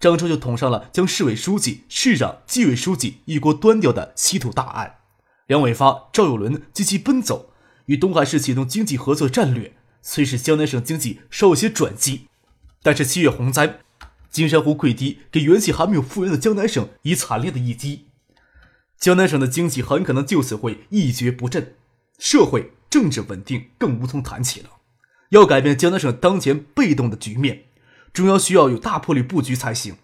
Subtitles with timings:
[0.00, 4.96] 张超就捅上了将市委书记、市长、纪委书记一锅端掉的稀土大案。
[5.46, 7.50] 梁伟发、赵有伦积极奔走，
[7.86, 12.28] 与东海市启动经济合作战略，虽使江南省经济稍有些转机，
[12.82, 13.80] 但是七月洪灾，
[14.30, 18.06] 金山湖溃堤，给元气还没有复原的江南省以惨烈的一击。
[18.98, 21.74] 江南省的经济很可能就此会一蹶不振，
[22.18, 24.70] 社会政治稳定更无从谈起了。
[25.30, 27.64] 要改变江南省当前被动的局面。
[28.14, 29.96] 中央需要有大魄力布局才行，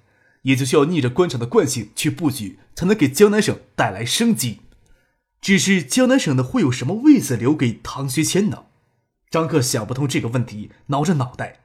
[0.43, 4.61] 也就需要逆着官场的惯性去布局，才能给江南省带来生机。
[5.41, 8.65] 只是江南省的会有什么位子留给唐学谦呢？
[9.31, 11.61] 张克想不通这个问题，挠着脑袋。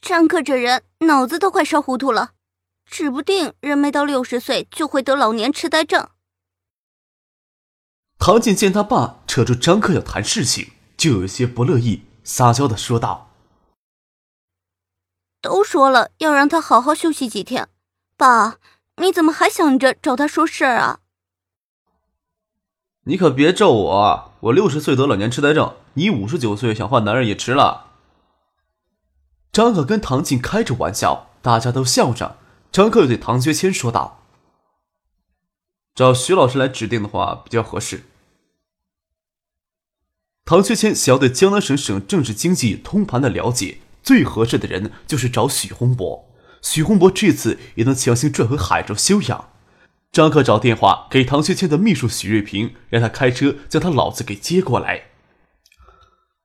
[0.00, 2.32] 张克这人脑子都快烧糊涂了，
[2.86, 6.08] 指不定人没到六十岁就会得老年痴呆症。
[8.18, 13.29] 唐锦见他爸扯住张克要谈事情，就有些不乐意，撒娇的说道。
[15.40, 17.68] 都说了要让他好好休息几天，
[18.16, 18.58] 爸，
[18.96, 21.00] 你怎么还想着找他说事儿啊？
[23.04, 27.86] 你可别咒我，我六十岁得老年痴呆症，你五十九岁想换男人也迟了。
[29.50, 32.36] 张可跟唐静开着玩笑，大家都笑着。
[32.70, 34.22] 张克又对唐学谦说道
[35.92, 38.04] ：“找徐老师来指定的话比较合适。”
[40.44, 43.78] 唐学谦想要对江南省省政治经济通盘的了解。
[44.02, 46.28] 最合适的人就是找许洪博，
[46.62, 49.50] 许洪博这次也能强行拽回海州休养。
[50.12, 55.04] 张克找电话给唐学谦的秘书许瑞平，让他开车将他老子给接过来。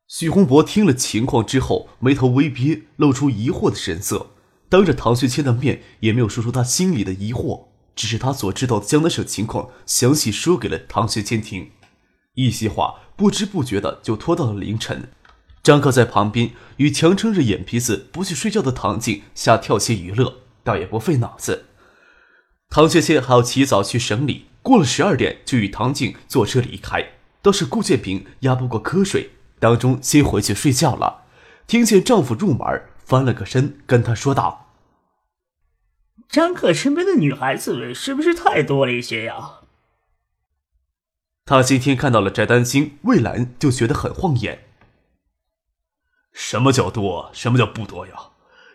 [0.07, 4.27] 许洪博听了情况之后，眉头微憋，露出疑惑的神色，
[4.69, 11.71] 当着唐学谦的面也没有说出他心里的疑惑，只是他所知道的江南省情况详细说给了唐学谦听，
[12.35, 15.09] 一席话不知不觉的就拖到了凌晨。
[15.65, 21.65] 张克在旁边与强撑着眼皮子不去睡觉的唐静瞎跳些娱乐，倒也不费脑子。
[22.69, 27.13] 唐学谦还要起早去省里，过了十二点就与唐静坐车离开。
[27.41, 31.23] 倒是顾建平压不过瞌睡，当中先回去睡觉了。
[31.65, 34.67] 听见丈夫入门，翻了个身，跟他说道
[36.29, 39.61] ：“张克身边的女孩子是不是太多了一些呀？”
[41.43, 44.59] 他今天看到了翟丹青、魏兰，就觉得很晃眼。
[46.35, 47.31] 什么叫多？
[47.33, 48.13] 什么叫不多呀？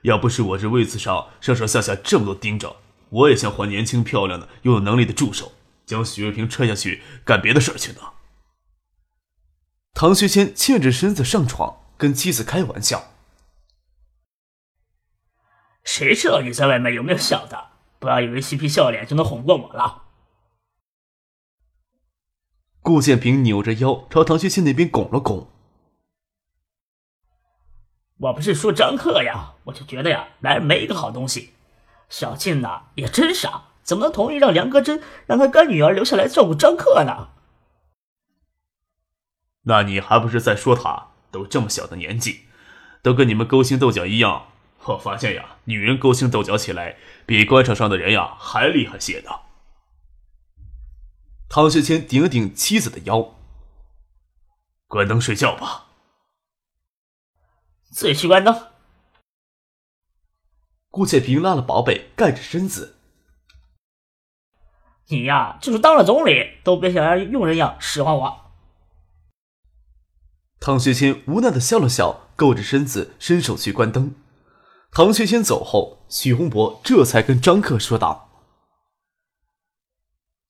[0.03, 2.77] 要不是我这位子上上上下下这么多盯着，
[3.11, 5.53] 我也想换年轻漂亮的又有能力的助手，
[5.85, 8.01] 将许瑞平踹下去干别的事儿去呢。
[9.93, 13.13] 唐学谦欠着身子上床，跟妻子开玩笑
[15.85, 17.73] ：“谁知道你在外面有没有小的？
[17.99, 20.05] 不要以为嬉皮笑脸就能哄过我了。”
[22.81, 25.51] 顾建平扭着腰朝唐学谦那边拱了拱。
[28.21, 31.55] 我不是说张克呀，我就觉得呀，男人没一个好东西。
[32.09, 37.29] 小静呐也真傻，怎么能同意让梁格真让他干女儿留下来照顾张克呢？
[39.63, 41.09] 那你还不是在说他？
[41.31, 42.47] 都这么小的年纪，
[43.03, 44.49] 都跟你们勾心斗角一样。
[44.85, 49.31] 我发现呀，女人勾心斗角起来，比官场上的人呀还厉害些呢。
[51.49, 53.37] 唐学谦顶了顶妻子的腰，
[54.89, 55.90] 关灯睡觉吧。
[57.91, 58.69] 自己去关灯。
[60.91, 62.97] 顾建平拉了宝贝盖着身子。
[65.07, 68.53] 你呀，就是当了总理，都别想像佣人一样使唤我。
[70.61, 74.15] 唐学谦无奈的笑了笑，够着身子伸手去关灯。
[74.93, 78.31] 唐学谦走后，许洪博这才跟张克说道：“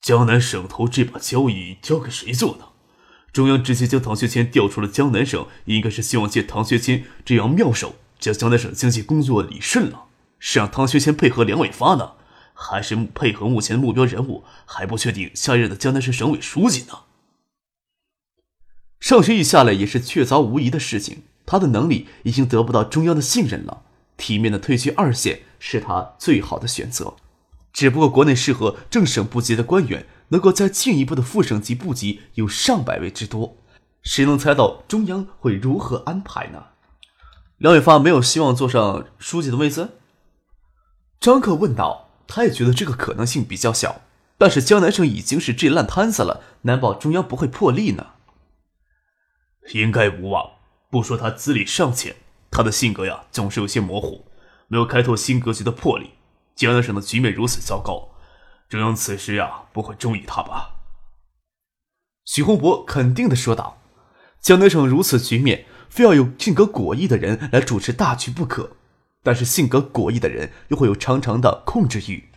[0.00, 2.68] 江南省头这把交椅交给谁做呢？”
[3.32, 10.06] 中央直接将唐学谦调出了江南省，应该是希望借唐学谦这样妙手，将江南省经济工作理顺了。
[10.40, 12.12] 是让唐学谦配合梁伟发呢，
[12.54, 17.00] 还是配合目前目标人物还不确定下任的江南省省委书记呢？
[18.98, 23.82] 上学一下来也是确凿无疑的事情，他的能力已经得不到中央的信任了，
[24.16, 27.14] 体面的退居二线是他最好的选择。
[27.72, 30.06] 只不过国内适合正省部级的官员。
[30.30, 33.56] 能够再进一步的副省级部级有上百位之多，
[34.02, 36.64] 谁能猜到中央会如何安排呢？
[37.58, 39.98] 梁伟发没有希望坐上书记的位子。
[41.20, 42.08] 张克问道。
[42.32, 44.02] 他也觉得这个可能性比较小，
[44.38, 48.06] 但是江南省已经是这烂摊子了，难保中央不会破例呢。
[49.72, 50.48] 应该无望。
[50.90, 52.14] 不说他资历尚浅，
[52.48, 54.26] 他的性格呀总是有些模糊，
[54.68, 56.10] 没有开拓新格局的魄力。
[56.54, 58.09] 江南省的局面如此糟糕，
[58.70, 60.76] 中央此时呀不会中意他吧？
[62.24, 63.78] 许洪博肯定的说道
[64.40, 68.76] ：“江南省如此局面，非要有性格果毅的人来主持大局不可。”
[69.24, 72.30] 但是性格果毅的人又会有长长的控制欲，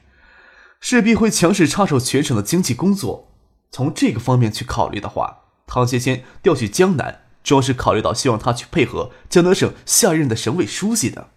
[0.81, 3.29] 势必会强势插手全省的经济工作。
[3.69, 11.29] 从这个方面去考虑的话，唐学谦调去江南，主要是考虑到希望他去配合江南省下一任的省委书记的。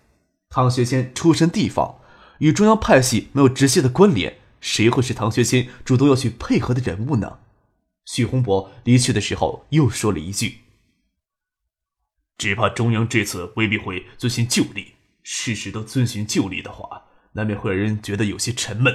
[0.48, 1.96] 唐学谦出身地方，
[2.38, 7.38] 与中央派系没有直接的关联，谁会是唐学谦主动要去配合的人物呢？
[8.04, 10.62] 许洪博离去的时候又说了一句
[12.36, 17.04] ：“只怕中央这次未必会遵循旧例。”事事都遵循旧例的话，
[17.34, 18.92] 难免会让人觉得有些沉闷。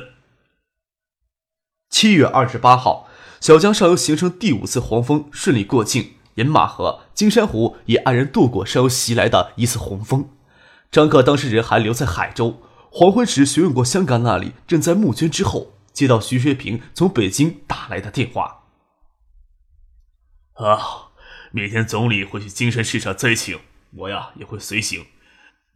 [1.90, 3.08] 七月二十八号，
[3.40, 10.30] 小江上游形成第五次黄蜂顺利过境，饮马河、金山湖也安然度过上游袭来的一次洪峰。
[10.92, 12.62] 张克当时人还留在海州，
[12.94, 18.66] 黄昏时询问过香港那里正在募捐之后，接到徐学平从北京打来的电话。
[20.56, 21.12] 啊，
[21.52, 23.62] 明天总理会去金山视察灾情，
[23.92, 25.06] 我呀也会随行。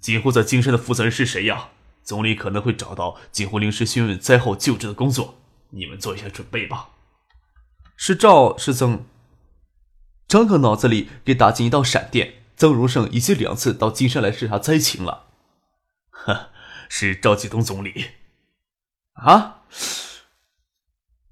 [0.01, 1.69] 锦湖在金山的负责人是谁呀？
[2.03, 5.35] 总理可能会找到锦湖临时询问灾后救治的工作，
[5.69, 6.89] 你们做一下准备吧。
[7.95, 9.05] 是赵是曾？
[10.27, 12.41] 张克脑子里给打进一道闪电。
[12.57, 15.27] 曾荣胜已经两次到金山来视察灾情了。
[16.09, 16.51] 呵，
[16.89, 18.11] 是赵继东总理。
[19.13, 19.61] 啊！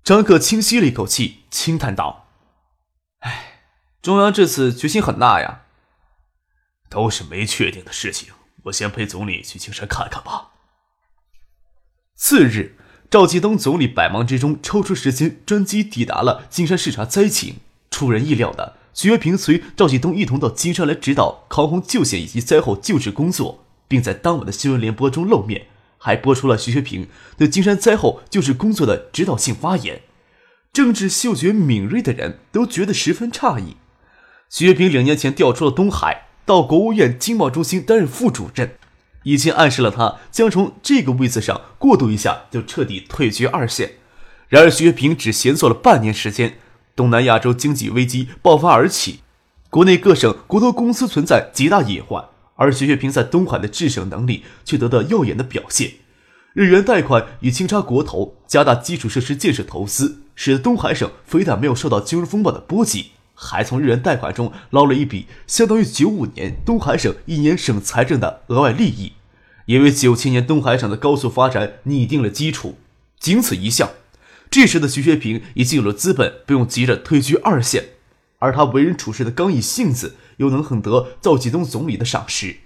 [0.04, 2.28] 张克轻吸了一口气，轻叹道
[3.20, 3.62] ：“哎，
[4.02, 5.62] 中央这次决心很大呀。”
[6.90, 8.34] 都是没确定的事情。
[8.66, 10.52] 我先陪总理去青山看看吧。
[12.16, 12.78] 次日，
[13.10, 17.62] 赵继东总理百忙之中抽出时间，专机抵达了金山视察灾情。
[17.90, 23.63] 出人意料的，徐学平随赵继东一同到金山来指导抗洪救险以及灾后救治工作，
[23.94, 25.68] 并在当晚的新闻联播中露面，
[26.00, 27.08] 还播出了徐学平
[27.38, 30.02] 对金山灾后救治工作的指导性发言。
[30.72, 33.78] 政治嗅觉敏锐的人都觉得十分诧异。
[34.50, 36.30] 徐学平两年前调出了东海。
[36.46, 38.76] 到国务院经贸中心担任副主任，
[39.24, 43.94] 已经暗示了他将从这个位子上过渡一下就彻底退居二线。
[44.50, 46.58] 然而，徐学平只闲坐了半年时间，
[46.98, 49.22] 东南亚洲经济危机爆发而起，
[49.70, 55.94] 国内各省国投公司存在极大隐患，而徐学平在东海的治省能力却得到耀眼的表现。
[56.54, 63.08] 日元贷款与清查国投，加大基础设施建设投资，使得东海省非但没有受到金融风暴的波及。
[63.36, 69.14] 还从日元贷款中捞了一笔相当于九五年东海省一年省财政的额外利益，
[69.66, 72.78] 也为九七年东海省的高速发展拟定了基础。
[73.20, 73.90] 仅此一项，
[74.52, 77.86] 这时的徐学平已经有了资本，不用急着退居二线。
[78.38, 82.58] 而他为人处事的刚毅性子，又能很得赵继东总理的赏识，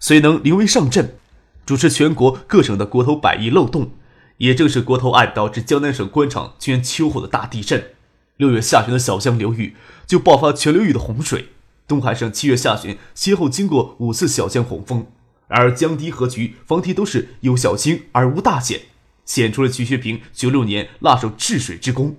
[0.00, 1.16] 虽能临危上阵，
[1.64, 3.92] 主持全国各省的国投百亿漏洞。
[4.38, 7.92] 也正是国投案导致江南省官场居然秋后的大地震。
[8.36, 9.74] 六月下旬的小江流域。
[10.06, 11.48] 就爆发全流域的洪水。
[11.88, 15.06] 东海省七月下旬先后经过五次小江洪峰，
[15.48, 18.82] 而江堤河渠防堤都是有小经而无大险，
[19.24, 22.16] 显出了徐学平九六年辣手治水之功。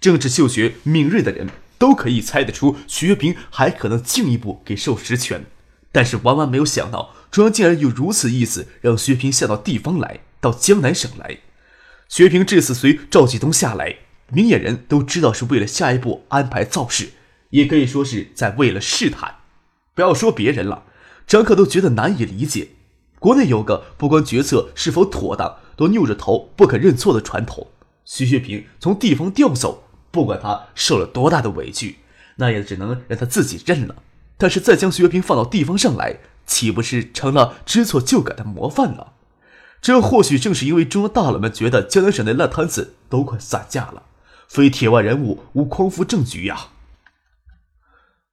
[0.00, 1.48] 政治嗅觉敏锐的人
[1.78, 5.46] 都可以猜得出，徐学平还可能进一步给授实权。
[5.90, 11.38] 但是万万没有想到，中央竟然有如此意思，让徐学平下到地方来，到江南省来。
[12.08, 13.96] 徐平这次随赵继东下来，
[14.30, 17.10] 明眼人都知道是为了下一步安排造势。
[17.50, 19.36] 也可以说是在为了试探，
[19.94, 20.84] 不要说别人了，
[21.26, 22.68] 张克都觉得难以理解。
[23.18, 27.68] 国内有个不管决策是否妥当都扭着头不肯认错的传统。
[28.04, 31.98] 徐学平从地方调走，不管他受了多大的委屈，
[32.36, 33.96] 那也只能让他自己认了。
[34.36, 39.14] 但是再将徐学平放到地方上来，岂不是成了知错就改的模范了？
[39.80, 44.02] 这或许正是因为中央大佬们觉得江南省的烂摊子都快散架了，
[44.48, 46.68] 非铁腕人物无匡扶政局呀。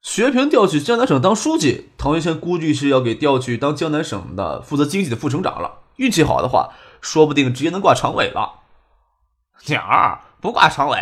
[0.02, 5.80] 薛平调去江南省当书记，唐学谦估计是要给调去当江南省的负责经济的副省长了。
[5.96, 8.60] 运气好的话，说不定直接能挂常委了。
[9.66, 10.98] 鸟儿不挂常委，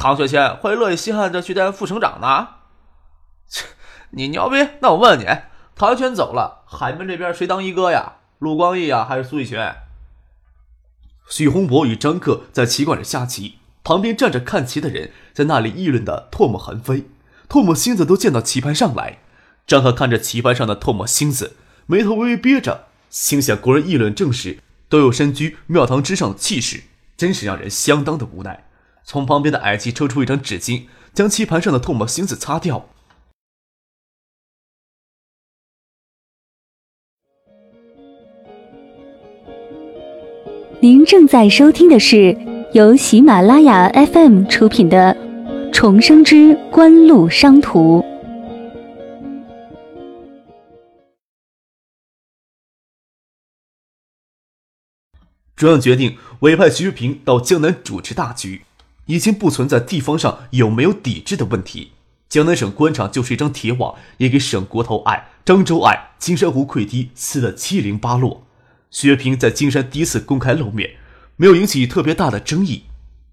[0.00, 2.48] 唐学谦会乐意稀罕着去当副省长呢？
[3.46, 3.66] 切，
[4.12, 4.56] 你牛逼？
[4.80, 5.26] 那我问你，
[5.76, 8.14] 唐学谦走了，海门这边谁当一哥呀？
[8.38, 9.76] 陆光义啊，还是苏玉泉？
[11.28, 17.10] 许洪博与张克在棋馆里下棋，旁边站着看棋的人在那里议论的唾沫横飞。
[17.46, 19.18] 唾沫星子都溅到棋盘上来，
[19.66, 26.84] 张克看着棋盘上的唾沫星子，眉头微微憋着，心想：国人议论政事，都有身居庙堂之上的气势，
[27.18, 28.64] 真是让人相当的无奈。
[29.04, 32.88] 从旁边的矮机抽出一张纸巾，将棋盘上的唾沫星子擦掉。
[40.82, 42.34] 您正在收听的是
[42.72, 45.14] 由喜马拉雅 FM 出品的
[45.72, 48.00] 《重生之官路商途》。
[55.54, 58.62] 中央决定委派徐玉平到江南主持大局，
[59.10, 61.92] 已经不存在地方上有没有抵制的问题。
[62.28, 68.46] 江南省官场就是一张铁网，也给省国头爱、漳州爱、金山湖溃堤撕得七零八落。
[68.90, 70.90] 薛平在金山第一次公开露面，
[71.36, 72.84] 没有引起特别大的争议。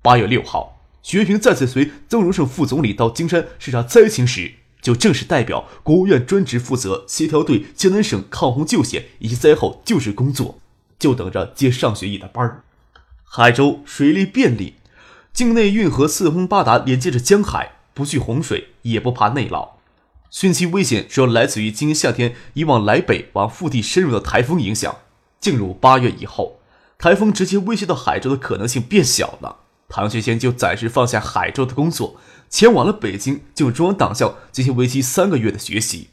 [0.02, 10.60] 八月六号，薛平再次随曾荣盛副总理到金山视察灾情时，就正式代表国务院专职负责协调对江南省抗洪救险以及灾后救治工作。
[10.98, 12.64] 就等着接上学义的班儿。
[13.24, 14.76] 海州水利便利，
[15.38, 19.70] 境内运河四通八达，连接着江海，不惧洪水，也不怕内涝。
[20.32, 24.96] 汛期危险主要来自于今年夏天以往来北往腹地深入的台风影响。
[25.40, 26.58] 进入八月以后，
[26.98, 29.58] 台风直接威胁到海州的可能性变小了。
[29.88, 32.16] 唐学谦就暂时放下海州的工作，
[32.50, 36.10] 前往了北京，就中央党校进行为期三个月的学习。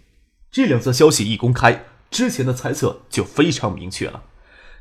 [0.52, 4.24] 这两则消息一公开，之前的猜测就非常明确了。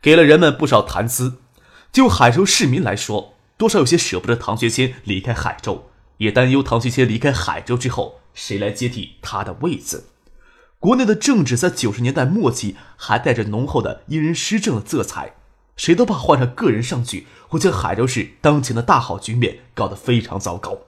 [0.01, 1.35] 给了人们不少谈资。
[1.93, 10.09] 就海州市民来说，多少有些舍不得唐学谦离开海州，也担忧唐学谦离开海州之后，谁来接替他的位子。
[10.79, 15.35] 国内的政治在九十年代末期还带着浓厚的因人施政的色彩，
[15.77, 20.79] 谁都怕换上个人上去，会将海州市当前的大好局面搞得非常糟糕。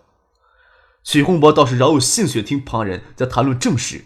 [1.04, 4.06] 许洪博倒是饶有兴趣听旁人在谈论政事，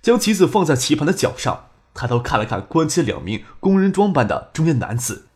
[0.00, 1.66] 将棋子放在棋盘的脚上。
[1.92, 5.26] 抬头看了看关切两名工人装扮的中年男子，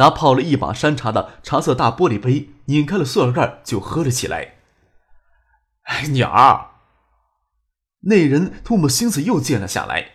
[0.00, 4.54] 拿泡了一把山茶的茶色大玻璃杯，拧开了塑料盖就喝了起来。
[5.82, 6.70] 哎，鸟！
[8.04, 10.12] 那人唾沫星子又溅了下来。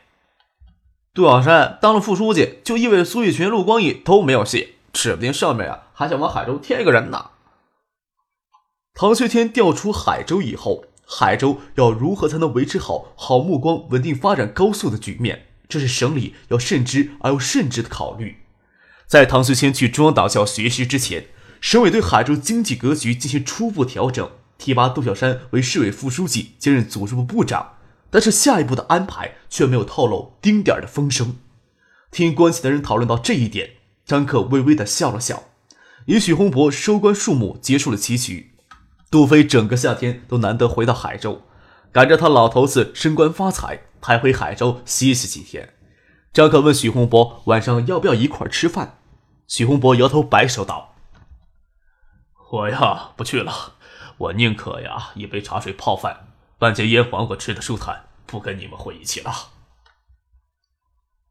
[1.14, 7.30] 杜小山当了副书记，就意味着苏玉群、陆光义都没有戏，指不定上面啊还想往海州添一个人呢。
[8.96, 15.46] 唐学天调出海州以后，海州要如何才能维持好好目光、稳定发展高速的局面？
[15.70, 18.45] 这是省里要慎之而又慎之的考虑。
[19.08, 21.28] 在唐学谦去中央党校学习之前，
[21.62, 27.74] 省委对海州经济格局进行初步调整，提拔杜小山为市委副书记，兼任组织部部长。
[28.10, 31.38] 但是下一步的安排却没有透露丁点的风声。
[32.12, 33.72] 听关系的人讨论到这一点，
[34.06, 35.44] 张克微微的笑了笑。
[36.06, 38.52] 与许洪博收官数目结束了棋局，
[39.12, 41.44] 杜飞整个夏天都难得回到海州，
[41.92, 43.82] 赶着他老头子升官发财。
[44.06, 45.74] 还回海州歇息几天。
[46.36, 48.98] 张可问许洪博晚上要不要一块吃饭。
[49.48, 50.94] 许洪博摇头摆手道
[52.52, 53.76] ：“我呀不去了，
[54.18, 56.28] 我宁可呀一杯茶水泡饭，
[56.60, 59.32] 半截腌黄瓜吃的舒坦，不跟你们混一起了。”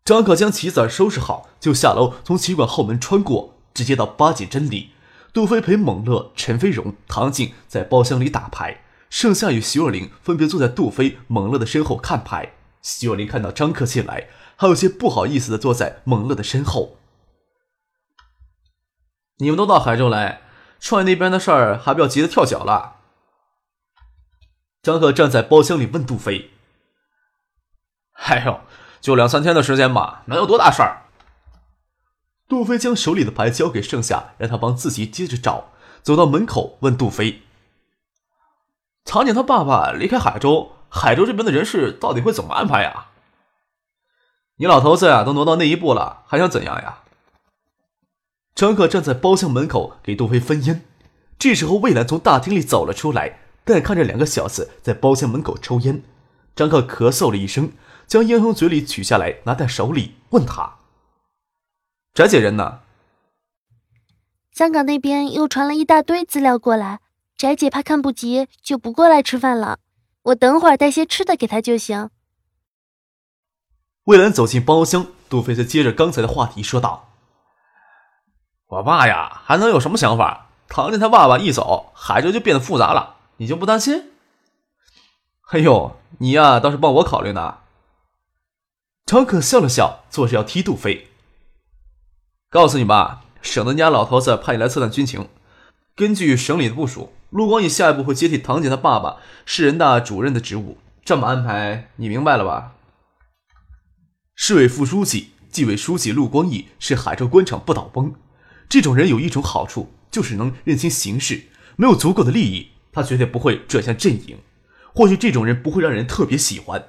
[0.07, 4.93] 张可将棋子收拾好，就下楼从棋馆后门穿过，直接到八景真里。
[5.35, 8.81] 杜飞陪猛乐、陈飞荣、唐静在包厢里打牌，
[9.11, 12.55] 盛夏与徐若琳分别坐在杜飞、猛乐的身后看牌。
[12.81, 16.97] 徐若琳看到张克进来，还有些不好意思的坐在蒙乐的身后。
[19.39, 20.43] 你们都到海州来，
[20.79, 22.97] 创业那边的事儿还不要急得跳脚了？
[24.83, 26.51] 张克站在包厢里问杜飞
[28.27, 28.61] ：“哎呦，
[29.01, 31.03] 就两三天的时间吧，能有多大事儿？”
[32.47, 35.71] 杜飞将手里的牌交给盛夏，让他帮自己接着找。
[36.03, 37.43] 走到门口，问杜飞
[39.05, 43.09] ：“唐景他爸爸离开海州。”海州这边的人事到底会怎么安排呀？
[44.57, 47.03] 你老头子呀，都挪到那一步了，还想怎样呀？
[48.55, 50.85] 张克站在包厢门口给杜飞分烟。
[51.37, 56.03] 这时候，魏兰从大厅里走了出来，但看着两个小子在包厢门口抽烟。
[56.55, 57.73] 张克咳嗽了一声，
[58.07, 60.77] 将烟从嘴里取下来，拿在手里，问他
[62.15, 62.83] ：“翟姐人呢？”
[64.55, 67.01] 香港那边又传了一大堆资料过来，
[67.37, 69.81] 翟姐怕看不及，就不过来吃饭了。
[70.23, 72.11] 我等会儿带些吃的给她就行。
[74.05, 77.09] 魏兰走进包厢，杜飞则接着刚才的话题说道
[78.69, 80.49] ：“我爸呀，还能有什么想法？
[80.69, 84.13] 唐建他爸爸一走，海州就变得复杂了，你就不担心
[85.53, 87.59] ？”“哎呦，你呀，倒是帮我考虑呢。”
[89.07, 91.09] 张可笑了笑，做事要踢杜飞。
[92.51, 95.31] 告诉你吧，省的家老头子派你来测探军情，
[95.97, 97.15] 根据省里的部署。
[97.31, 102.73] 陆光义下一步会接替唐姐他爸爸市人大主任的职务，这么安排，你明白了吧？
[104.37, 108.15] 市委副书记纪委书记陆光义是海州官场不倒翁。
[108.69, 111.45] 这种人有一种好处，就是能认清形势。
[111.77, 114.39] 没有足够的利益，他绝对不会转向阵营。
[114.93, 116.85] 或许这种人不会让人特别喜欢，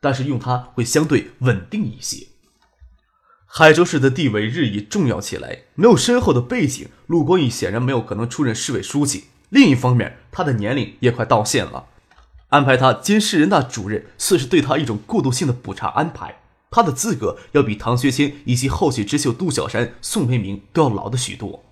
[0.00, 2.26] 但是用他会相对稳定一些。
[3.44, 9.24] 海州市的地位日益重要起来，没有深厚的背景，陆光义显然没有可能出任市委书记。
[9.50, 11.86] 另一方面，他的年龄也快到线了，
[12.48, 16.40] 安排他兼市人大主任，算是对他一种过渡性的补偿安排。
[16.76, 21.64] 他的资格要比唐学谦以及后起之秀杜小山、宋培明都要老的许多。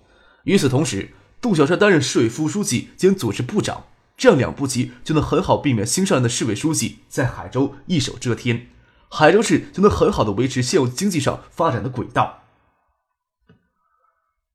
[0.45, 3.83] 与此同时，杜小山担任市委副书记兼组织部长，
[4.17, 8.69] 这样两部级就能很好避免新上任的市委书记在海州一手遮天，
[9.07, 12.41] 海州市就能很好的维持现有经济上发展的轨道。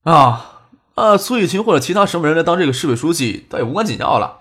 [0.02, 0.62] 啊
[0.96, 1.16] 啊！
[1.16, 4.40] 苏雨群或者其他什么人来当这个市委书记，倒也无关紧要了。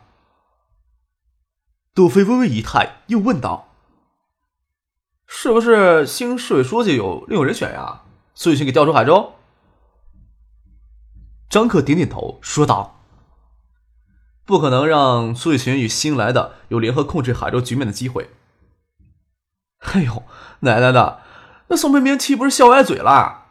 [1.93, 3.68] 杜飞微微一叹，又问道
[5.31, 8.01] ：“是不是新市委书记有另有人选呀？
[8.33, 9.35] 苏玉群给调出海州？”
[11.47, 12.99] 张克点点头，说道
[14.43, 18.31] ：“不可能让苏雨群与新来的有联合控制海州局面的机会。”
[19.93, 20.23] 哎呦，
[20.61, 21.21] 奶奶的，
[21.67, 23.45] 那宋培明岂不是笑歪嘴了？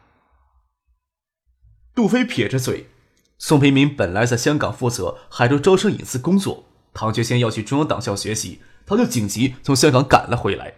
[1.95, 2.89] 杜飞撇着嘴，
[3.37, 10.75] 宋培明本来在香港负责海州招生引资工作，唐学先要去中央党校学习，他就紧急从香港赶了回来，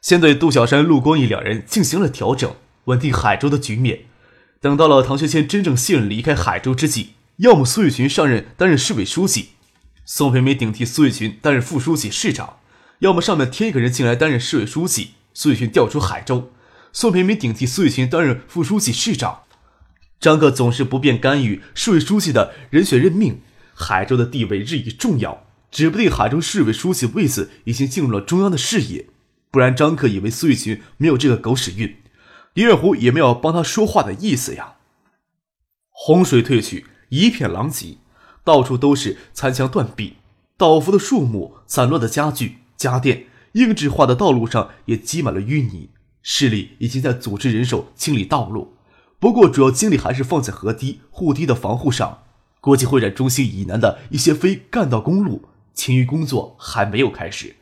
[0.00, 2.54] 先对杜小山、陆光义两人进行了调整，
[2.84, 4.06] 稳定海州的局面。
[4.60, 9.50] 等到了唐学谦真正卸任离开海州之际，要么苏玉群上任担任市委书记，
[10.04, 12.58] 宋培明顶替苏玉群担任副书记、市长；
[13.00, 16.50] 要么上面添一个人进来担任市委书记，苏玉群调出海州，
[16.92, 19.40] 宋培明顶替苏玉群担任副书记、市长。
[20.18, 23.40] 张克总是不便干预市委书记的人选任命，
[23.74, 29.06] 海州的地位日益重要，指不定海州市委书记位子已经进入了中央的视野，
[29.50, 31.96] 不然张克以为苏玉群没有这个狗屎运。
[32.54, 34.74] 李月湖也没有帮他说话的意思呀。
[35.90, 37.98] 洪水退去，一片狼藉，
[38.42, 40.16] 到处都是残墙断壁、
[40.56, 45.90] 倒伏的树木、散落的家具、家电，硬质化的道路上也积满了淤泥。
[46.22, 48.74] 市里已经在组织人手清理道路，
[49.18, 52.22] 不过主要精力还是放在河堤、护堤的防护上。
[52.60, 57.56] 国际会展中心以南的一些非干道公路，清淤工作还没有开始。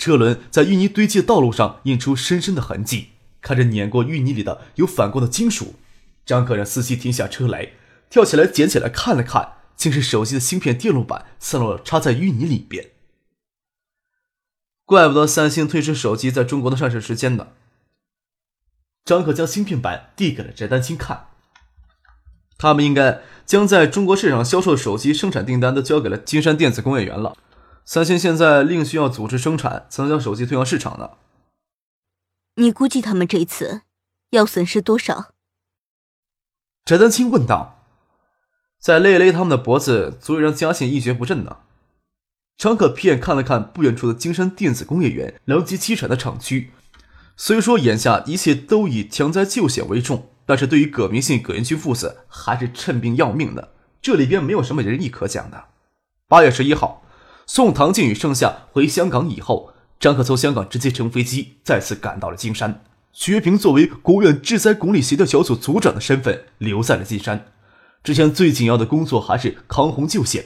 [0.00, 3.10] 车轮在淤泥堆积的道路上印出深深的痕迹。
[3.42, 5.74] 看着碾过淤泥里的有反光的金属，
[6.24, 7.72] 张可让司机停下车来，
[8.08, 12.92] 跳起来捡起来看了看，竟是手机的芯片电路板散落插在淤泥里边。
[14.86, 17.48] 怪不得三星推迟手机在中国的上市时间呢。
[19.04, 21.28] 张可将芯片板递给了翟丹青看，
[22.56, 27.36] 他们应该将在中国市场销售的手机生产订单都交给了金山电子工业园了。
[27.84, 31.10] 三星现在另需要组织生产，才能将手机推向市场呢。
[32.56, 33.82] 你估计他们这次
[34.30, 35.32] 要损失多少？
[36.84, 37.76] 翟丹青问道。
[38.78, 41.58] 再勒勒他们的脖子，足以让嘉信一蹶不振呢。
[42.56, 46.70] 张可瞥眼看了看不远处的金山电子工业园，两极凄惨的厂区。
[47.36, 53.74] 虽说眼下一切都以强灾救险为重，但是对于葛明信、葛元军父子，还是趁病要命的。
[54.00, 55.64] 这里边没有什么仁义可讲的。
[56.26, 57.02] 八月十一号，
[57.52, 59.72] 送唐静宇盛夏回香港以后。
[59.98, 62.84] 张可从香港直接乘飞机再次赶到了金山。
[63.12, 67.48] 徐月平作为国务院治灾管理协调小组组长的身份留在了金山。
[68.04, 70.44] 之前最紧要的工作还是抗洪救险，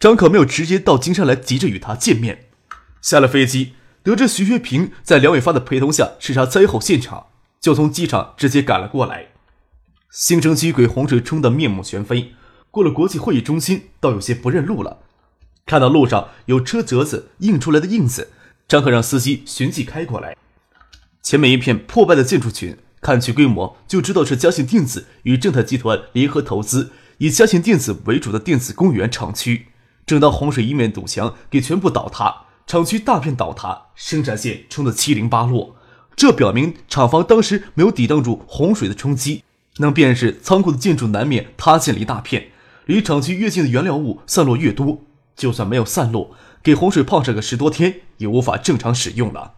[0.00, 2.46] 张可没有直接到金山来急着与他见面。
[3.00, 7.26] 下了飞机，得知徐学平在梁伟发的陪同下视察灾后现场，
[7.60, 9.28] 就从机场直接赶了过来。
[10.10, 12.32] 新城机轨洪水冲得面目全非，
[12.72, 14.98] 过了国际会议中心，倒有些不认路了。
[15.70, 18.30] 看到路上有车辙子印出来的印子。
[18.66, 20.36] 张可让司机循迹开过来，
[21.22, 29.68] 前面一片破败的建筑群，看去规模就知道是嘉信电子与正泰集团联合投资，以嘉信电子为主的电子公园厂区。
[30.04, 35.76] 正当洪水一面堵墙给全部倒塌，厂区大片倒塌，生产线冲得七零八落。
[36.16, 39.44] 这表明厂房当时没有抵挡住洪水的冲击，
[39.76, 42.48] 那便是仓库的建筑难免塌陷了一大片。
[42.86, 45.04] 离厂区越近的原料物散落越多，
[45.40, 46.36] 就算没有散落。
[46.62, 49.54] 给洪水泡上个十多天，也无法正常使用了。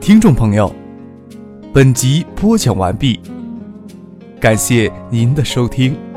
[0.00, 0.74] 听众朋友，
[1.72, 3.20] 本集播讲完毕，
[4.40, 6.07] 感谢您的收听。